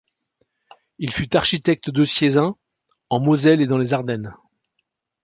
Il 0.97 1.11
fut 1.11 1.35
architecte 1.35 1.91
diocésain 1.91 2.57
en 3.11 3.19
Moselle 3.19 3.61
et 3.61 3.67
dans 3.67 3.77
les 3.77 3.93
Ardennes. 3.93 4.33